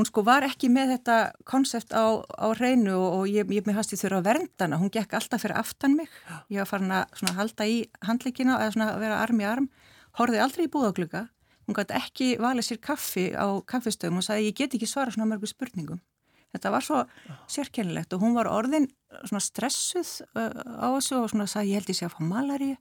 [0.00, 1.16] Hún sko var ekki með þetta
[1.48, 4.92] konsept á, á reynu og, og ég, ég með hasti þurfa að vernda hana, hún
[4.92, 6.08] gekk alltaf fyrir aftan mig,
[6.48, 9.66] ég var farin að halda í handleikina eða svona vera arm í arm,
[10.16, 11.26] horfið aldrei í búðagluga,
[11.68, 15.28] hún gæti ekki valið sér kaffi á kaffistöðum og sagði ég get ekki svara svona
[15.34, 16.00] mörgu spurningum.
[16.50, 17.02] Þetta var svo
[17.52, 18.88] sérkennilegt og hún var orðin
[19.20, 22.78] svona stressuð á þessu og svona sagði ég held ég sé að fá malaríu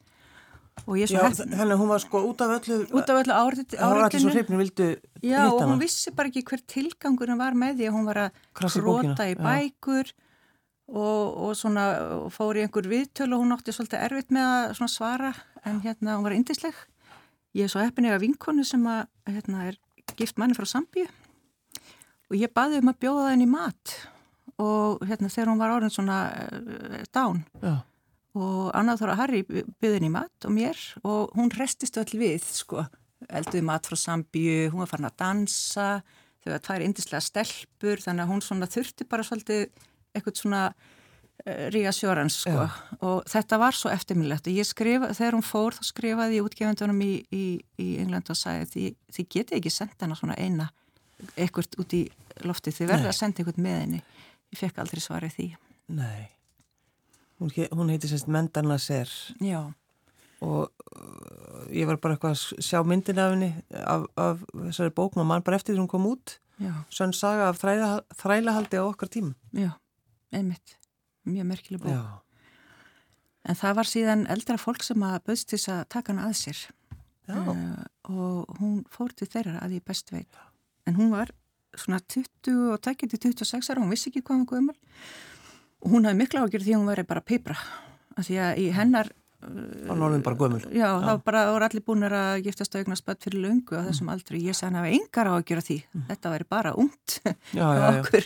[0.87, 4.07] Já, þannig að hún var sko út af öllu út af öllu áritinu það var
[4.07, 4.87] allir svo hrifnir vildu
[5.25, 8.21] já og hún vissi bara ekki hver tilgangur hann var með því að hún var
[8.25, 10.13] að króta í bækur
[10.89, 11.89] og, og svona
[12.19, 15.33] og fór í einhver viðtölu og hún átti svolítið erfitt með að svara
[15.67, 16.77] en hérna hún var indisleg
[17.57, 19.79] ég er svo heppin eða vinkonu sem að hérna er
[20.17, 21.07] gift manni frá Sambíu.
[22.29, 23.95] Og ég baði um að bjóða henni mat.
[24.59, 26.17] Og hérna þegar hún var orðin svona
[26.51, 27.77] uh, dán já
[28.39, 32.85] og Anna Þóra Harry byði henni mat og mér og hún restist öll við sko,
[33.27, 35.89] elduði mat frá Sambíu, hún var farin að dansa
[36.43, 39.65] þau var tvær indislega stelpur þannig að hún svona þurfti bara svolítið
[40.15, 42.55] eitthvað svona uh, ríja sjórans sko.
[42.55, 42.97] Já.
[43.03, 47.03] og þetta var svo eftirminnlegt og ég skrifa, þegar hún fór þá skrifaði ég útgefendunum
[47.05, 47.45] í, í,
[47.81, 50.71] í England og sagði því þið geti ekki senda hana svona eina
[51.35, 52.05] eitthvað út í
[52.47, 54.03] lofti þið verða að senda eitthvað með henni.
[54.49, 55.47] Ég fekk aldrei svarið því.
[55.99, 56.38] Nei
[57.39, 59.71] Hún, hún heiti semst Mendarna Ser Já.
[60.43, 65.23] Og uh, ég var bara eitthvað að sjá myndin af henni af, af þessari bókn
[65.23, 66.37] og mann bara eftir því hún kom út.
[66.91, 69.33] Sönn saga af þræla, þrælahaldi á okkar tím.
[69.55, 69.71] Já,
[70.35, 70.75] einmitt.
[71.27, 71.95] Mjög merkileg bók.
[71.95, 72.19] Já.
[73.49, 76.63] en það var síðan eldra fólk sem að bauðst þess að taka hann að sér.
[77.29, 80.39] Uh, og hún fór til þeirra að ég best veit.
[80.89, 81.31] En hún var
[81.77, 84.79] svona 20 og takkið til 26 ára, hún vissi ekki hvað hann guðmur
[85.83, 87.57] og hún hafði mikla ágjörð því hún væri bara pipra.
[88.17, 90.59] Af því að í hennar og norðin bara gömul.
[90.67, 91.03] Já, já.
[91.05, 94.13] þá bara voru allir búin að giftast augna spött fyrir lungu á þessum mm.
[94.13, 94.41] aldri.
[94.43, 95.77] Ég sagði hann að engar ágjörð því.
[95.93, 96.01] Mm.
[96.09, 97.15] þetta væri bara ungt
[97.55, 98.23] já, já,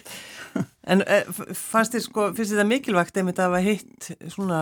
[0.90, 1.20] en e,
[1.60, 4.62] fannst þið sko finnst þið það mikilvægt einmitt að hafa hitt svona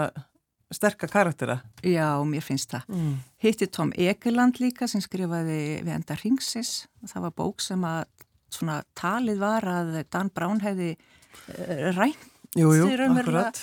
[0.72, 1.58] sterkar karaktera?
[1.88, 2.90] Já, mér finnst það.
[2.92, 3.14] Mm.
[3.46, 8.04] hitti Tom Egeland líka sem skrifaði við enda Ringsis og það var bók sem að
[8.52, 12.28] svona talið var að Dan Brown hefði uh, rænt
[12.60, 13.60] Jú, jú, akkurat.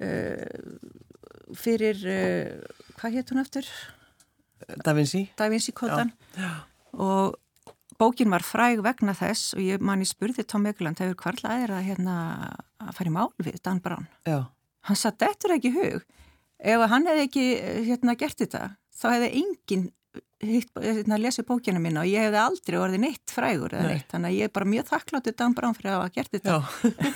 [0.00, 0.78] Uh,
[1.58, 3.68] fyrir, uh, hvað hétt hún eftir?
[4.84, 5.26] Da Vinci.
[5.36, 6.12] Da Vinci kótan.
[6.96, 7.36] Og
[8.00, 12.16] bókin var fræg vegna þess og ég manni spurði Tom Egeland hefur hvarlaðir að, hérna,
[12.80, 14.08] að fara í mál við Dan Brown.
[14.28, 14.48] Já.
[14.88, 16.04] Hann satt eftir ekki hug.
[16.60, 17.46] Ef hann hefði ekki
[17.88, 18.62] hérna, gert þetta,
[18.96, 19.88] þá hefði enginn
[20.40, 24.48] lesið bókina mína og ég hefði aldrei orðið neitt frægur eða neitt, þannig að ég
[24.48, 26.60] er bara mjög þakkláttu Dan Brown fyrir að hafa gert þetta.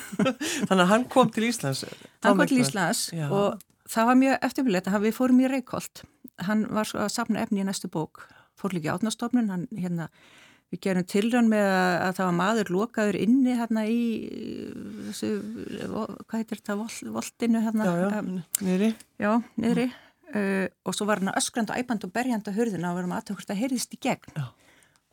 [0.69, 3.27] Þannig að hann kom til Íslands Hann kom til Íslands Já.
[3.33, 6.05] og það var mjög eftirbilegt að við fórum í Reykjolt
[6.45, 8.27] hann var að sapna efni í næstu bók.
[8.59, 10.09] Fór líka átnastofnun hann, hérna,
[10.73, 14.01] við gerum tilrönn með að það var maður lokaður inni hérna í
[15.11, 15.31] þessu,
[16.27, 16.79] hvað heitir þetta
[17.15, 17.87] voltinu hérna?
[17.89, 18.91] Já, já, niðri.
[19.23, 19.31] Já,
[19.61, 19.89] niðri
[20.35, 23.55] uh, og svo var hann öskrand og æpand og berjand á hörðuna og verðum aðtökast
[23.55, 24.37] að heyrðist í gegn.
[24.37, 24.47] Já.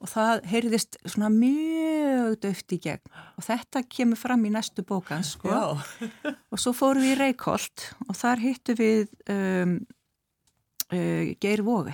[0.01, 3.11] og það heyrðist svona mjög döft í gegn.
[3.37, 5.75] Og þetta kemur fram í næstu bókan sko.
[6.49, 9.75] Og svo fórum við í Reykjolt og þar hittu við um,
[10.89, 11.93] uh, Geir Vógi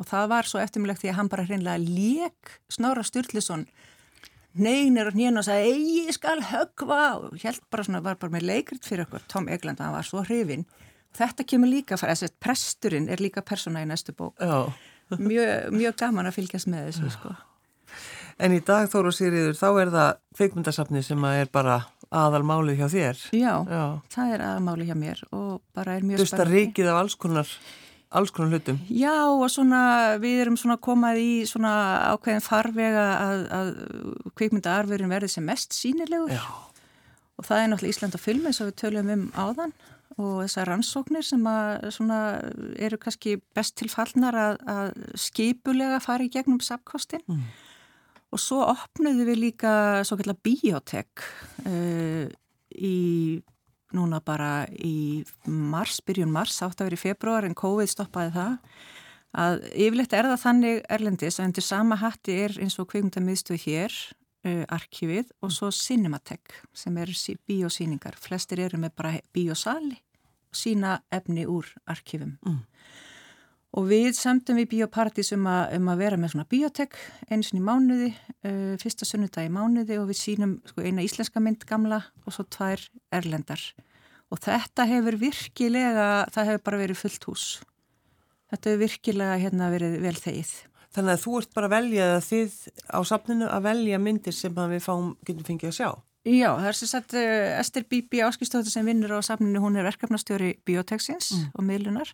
[0.00, 3.66] og það var svo eftirmilegt því að hann bara hreinlega lék Snára Sturluson
[4.52, 8.48] neynir og nýjan og sagði ég skal högva og held bara svona, var bara með
[8.50, 9.24] leikrit fyrir okkur.
[9.28, 10.66] Tom Egland, hann var svo hrifin
[11.16, 14.40] Þetta kemur líka fara, þess að presturinn er líka persóna í næstu bók.
[15.20, 17.34] Mjög, mjög gaman að fylgjast með þessu, sko.
[18.40, 23.20] En í dag, Þóru Sýriður, þá er það kveikmyndasafni sem er bara aðalmálið hjá þér.
[23.36, 23.82] Já, Já,
[24.14, 26.24] það er aðalmálið hjá mér og bara er mjög spennandi.
[26.24, 27.52] Þú veist að ríkið af alls konar,
[28.20, 28.80] alls konar hlutum.
[28.88, 29.84] Já, og svona,
[30.22, 31.72] við erum svona komað í svona
[32.14, 33.72] ákveðin farvega að, að
[34.40, 36.32] kveikmyndaarfurinn verði sem mest sínilegur.
[36.32, 36.44] Já.
[37.40, 39.76] Og það er náttúrulega Ísland og film eins og við töljum um áðan
[40.18, 41.46] og þessar rannsóknir sem
[42.76, 47.44] eru kannski best tilfallnar að, að skipulega fara í gegnum sapkostin mm.
[48.32, 49.74] og svo opnuðu við líka
[50.08, 51.24] svo kallar biotek
[51.66, 52.26] uh,
[52.72, 52.96] í
[53.92, 58.54] núna bara í mars, byrjun mars, átt að vera í februar en COVID stoppaði það
[59.42, 63.96] að yfirleitt er það þannig erlendis að undir sama hatti er eins og kveikmyndamiðstöð hér
[64.46, 67.14] uh, arkífið og svo Cinematek sem eru
[67.48, 68.18] biosýningar.
[68.20, 69.96] Flestir eru með bara biosali
[70.52, 72.36] og sína efni úr arkífum.
[72.46, 72.60] Mm.
[73.72, 76.98] Og við semtum við Bíóparadís um, um að vera með svona biotek
[77.32, 78.10] eins og í mánuði,
[78.44, 82.44] uh, fyrsta sunnudag í mánuði og við sínum sko, eina íslenska mynd gamla og svo
[82.52, 83.62] tvær erlendar.
[84.32, 87.46] Og þetta hefur virkilega, það hefur bara verið fullt hús.
[88.52, 90.52] Þetta hefur virkilega hérna verið vel þegið.
[90.92, 92.56] Þannig að þú ert bara að velja þið
[92.92, 95.90] á safninu að velja myndir sem við fáum, getum fengið að sjá.
[96.22, 99.88] Já, það er sem sagt uh, Ester Bíbi Áskistóttir sem vinnur á safninu, hún er
[99.88, 101.48] verkefnastjóri Bioteksins mm.
[101.58, 102.12] og miðlunar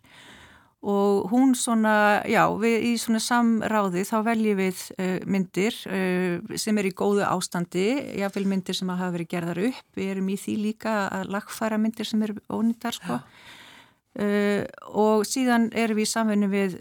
[0.79, 6.79] og hún svona, já, við í svona samráði þá veljum við uh, myndir uh, sem
[6.79, 7.85] er í góðu ástandi,
[8.21, 12.07] jáfnveil myndir sem hafa verið gerðar upp, við erum í því líka að lagfæra myndir
[12.07, 13.19] sem eru ónýttar sko
[14.17, 16.79] uh, og síðan erum við í samfunni við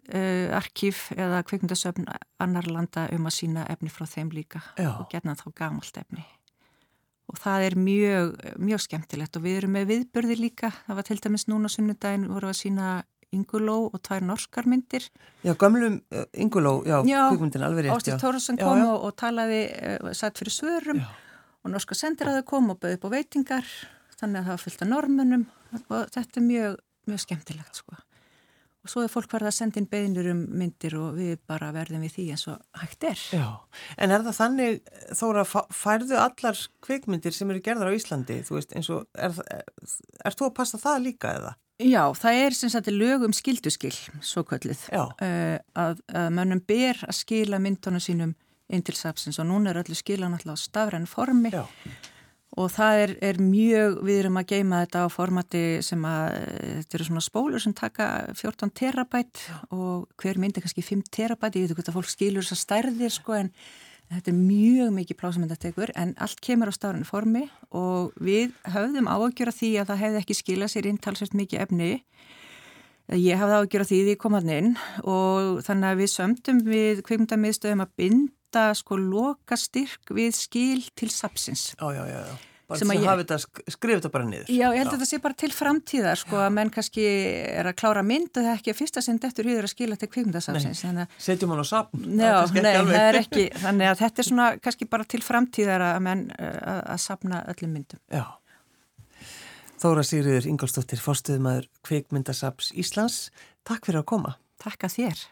[0.56, 2.08] arkíf eða kveikmyndasöfn
[2.40, 4.94] annar landa um að sína efni frá þeim líka já.
[4.96, 6.24] og gerna þá gamalt efni
[7.28, 11.18] og það er mjög, mjög skemmtilegt og við erum með viðbörði líka, það var til
[11.24, 12.88] dæmis núna sunnudagin voru að sína
[13.36, 15.04] Inguló og tvær norskar myndir.
[15.44, 17.92] Já, gamlum uh, Inguló, já, kvíkmyndin alveg rétt.
[17.98, 18.92] Ástíð Tórarsson kom já, já.
[18.94, 21.10] Og, og talaði, uh, satt fyrir svörum já.
[21.60, 23.68] og norska sendiræðu kom og bauði upp á veitingar,
[24.16, 25.44] þannig að það var fyllt af normunum
[25.76, 26.78] og þetta er mjög,
[27.10, 27.98] mjög skemmtilegt sko.
[28.86, 32.04] Og svo er fólk verið að senda inn beðinur um myndir og við bara verðum
[32.06, 33.22] við því eins og hægt er.
[33.34, 33.46] Já,
[33.98, 34.76] en er það þannig,
[35.18, 35.44] Þóra,
[35.74, 39.96] færðu allar kvikmyndir sem eru gerðar á Íslandi, þú veist, eins og, er, er,
[40.30, 41.56] er þú að passa það líka eða?
[41.78, 43.94] Já, það er sem sagt lögum skilduskil,
[44.26, 48.36] svo kvöldið, uh, að, að mönnum ber að skila myndunum sínum
[48.68, 51.64] inn til sapsins og núna er öllu skila náttúrulega á stafræn formi Já.
[52.58, 56.38] Og það er, er mjög, við erum að geima þetta á formati sem að,
[56.82, 59.44] þetta eru svona spólur sem taka 14 terabætt
[59.74, 62.56] og hver mynd er kannski 5 terabætt, ég veit ekki hvort að fólk skilur þess
[62.56, 63.52] að stærðir sko en
[64.08, 67.42] Þetta er mjög mikið plásamöndatekur en allt kemur á stafranu formi
[67.76, 71.64] og við höfðum áökjur að því að það hefði ekki skilað sér inn talsvægt mikið
[71.66, 71.90] efni.
[73.12, 74.72] Ég hafði áökjur að því því ég kom að inn
[75.04, 77.94] og þannig að við sömdum við kveimundamiðstöðum að
[78.48, 81.74] binda sko loka styrk við skil til sapsins.
[81.78, 82.36] Já, já, já, já.
[82.68, 83.36] Bara sem að hafa þetta,
[83.72, 84.48] skrifa þetta bara niður.
[84.52, 84.92] Já, ég held Já.
[84.92, 86.42] að þetta sé bara til framtíðar sko Já.
[86.44, 87.04] að menn kannski
[87.48, 89.96] er að klára mynd og það er ekki að fyrsta sinn eftir hýður að skila
[89.96, 90.82] til kvikmyndasafsins.
[91.16, 92.02] Setjum hann á sapn.
[92.20, 96.02] Já, nei, það er ekki, þannig að þetta er svona kannski bara til framtíðar að
[96.10, 98.04] menn uh, að, að sapna öllum myndum.
[98.12, 98.26] Já.
[99.80, 103.30] Þóra Sigriður Ingolstóttir, fórstuðumæður Kvikmyndasafs Íslands.
[103.64, 104.36] Takk fyrir að koma.
[104.60, 105.26] Takk að þér.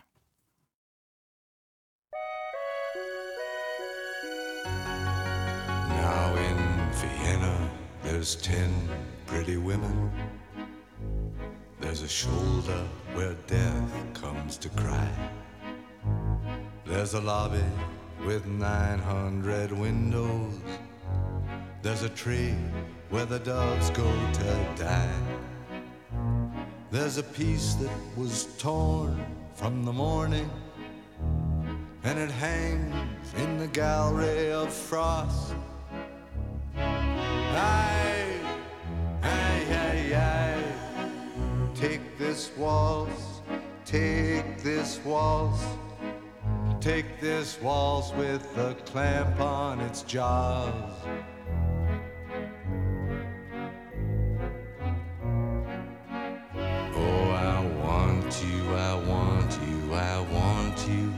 [8.17, 8.73] There's ten
[9.27, 10.11] pretty women.
[11.81, 15.11] There's a shoulder where death comes to cry.
[16.87, 17.69] There's a lobby
[18.25, 20.55] with 900 windows.
[21.83, 22.55] There's a tree
[23.11, 25.21] where the doves go to die.
[26.91, 30.49] There's a piece that was torn from the morning,
[32.03, 35.55] and it hangs in the gallery of frost.
[37.59, 38.06] Aye,
[41.79, 43.43] Take this waltz,
[43.85, 45.62] take this waltz,
[46.81, 50.73] take this waltz with a clamp on its jaws.
[56.95, 61.12] Oh, I want you, I want you, I want you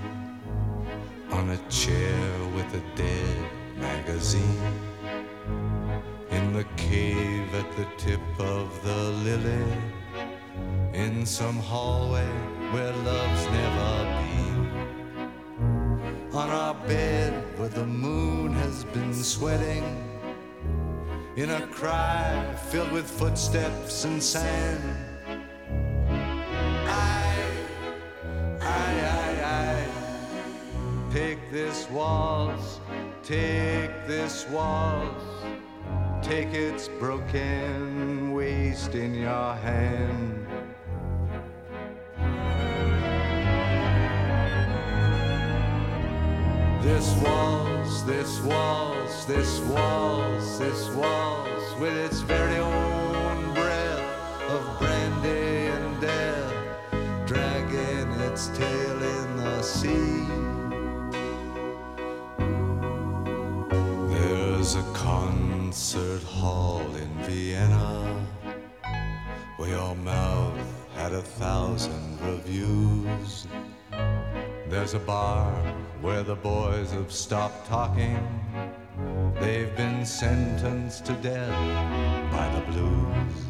[1.31, 3.37] on a chair with a dead
[3.77, 4.73] magazine
[6.33, 9.65] in the cave at the tip of the lily,
[10.99, 12.27] in some hallway
[12.73, 14.59] where love's never been,
[16.33, 19.85] on our bed where the moon has been sweating,
[21.37, 24.83] in a cry filled with footsteps and sand.
[26.89, 27.45] I,
[28.61, 28.91] I,
[29.21, 29.87] I, I,
[31.13, 32.81] take this waltz,
[33.23, 35.25] take this waltz
[36.23, 40.38] take its broken waste in your hand.
[46.99, 55.69] This waltz, this waltz, this waltz, this waltz, with its very own breath of brandy
[55.69, 56.53] and death,
[57.25, 60.27] dragging its tail in the sea.
[64.13, 68.27] There's a concert hall in Vienna
[69.57, 70.59] where your mouth
[70.97, 73.47] had a thousand reviews.
[74.69, 75.55] There's a bar
[76.01, 78.19] where the boys have stopped talking.
[79.41, 83.45] They've been sentenced to death by the blues.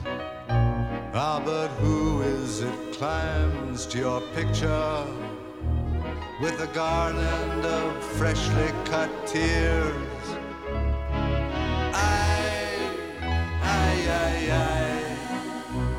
[1.15, 5.05] Ah, but who is it climbs to your picture
[6.41, 10.09] with a garland of freshly cut tears?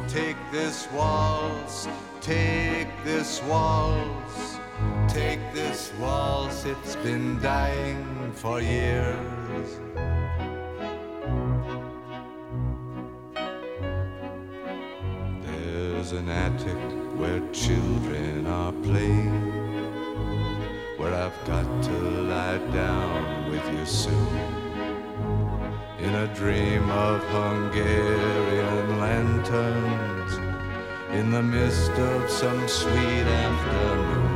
[0.08, 1.88] Take this waltz,
[2.20, 4.49] take this waltz,
[5.08, 9.80] take this waltz, it's been dying for years.
[15.46, 16.78] There's an attic
[17.20, 19.52] where children are playing,
[20.98, 21.98] where I've got to
[22.34, 24.60] lie down with you soon.
[26.00, 30.34] In a dream of Hungarian lanterns,
[31.12, 34.29] in the mist of some sweet afternoon.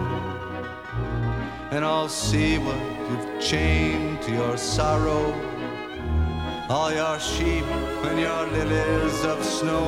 [1.73, 2.77] And I'll see what
[3.09, 5.33] you've chained to your sorrow,
[6.69, 7.65] all your sheep
[8.07, 9.87] and your lilies of snow.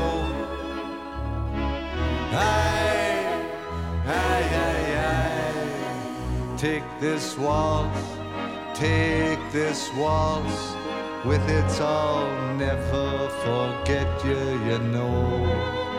[2.34, 3.52] Aye,
[4.08, 6.58] aye, aye, aye.
[6.58, 8.02] Take this waltz,
[8.74, 10.76] take this waltz.
[11.24, 15.95] With its I'll never forget you, you know.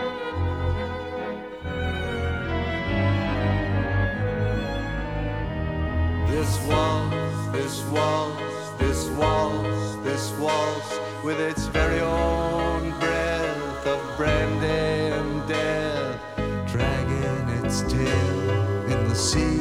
[6.67, 15.49] Waltz, this waltz, this waltz, this waltz, with its very own breath of brandy and
[15.49, 16.21] death,
[16.67, 18.51] dragging its tail
[18.93, 19.61] in the sea.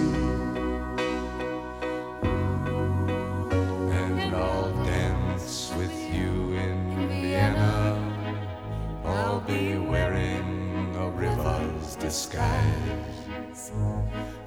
[3.91, 7.97] And I'll dance with you in Vienna.
[9.03, 13.71] I'll be wearing a river's disguise.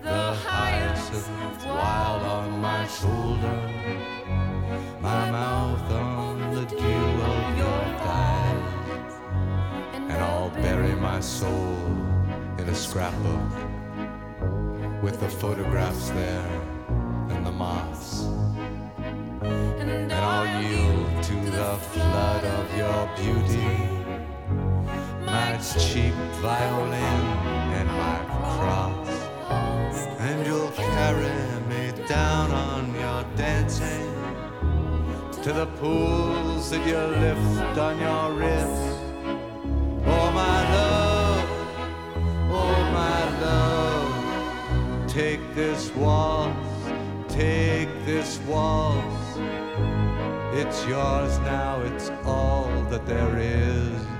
[0.02, 3.60] The hyacinth wild on my shoulder,
[5.00, 9.14] my mouth on the dew of your thighs,
[9.94, 11.76] and I'll bury my soul
[12.58, 13.52] in a scrapbook
[15.02, 16.62] with the photographs there
[17.30, 18.24] and the moths.
[19.42, 23.76] And I'll yield to the flood of your beauty,
[25.24, 27.24] my cheap violin
[27.78, 28.18] and my
[28.56, 29.17] cross.
[30.28, 31.32] And you'll carry
[31.70, 34.12] me down on your dancing
[35.42, 38.98] to the pools that you lift on your wrists.
[40.04, 41.48] Oh, my love,
[42.50, 46.92] oh, my love, take this waltz,
[47.28, 49.38] take this waltz.
[50.52, 54.17] It's yours now, it's all that there is.